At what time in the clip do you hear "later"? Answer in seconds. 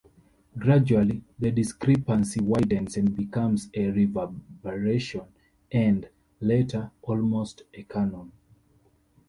6.41-6.89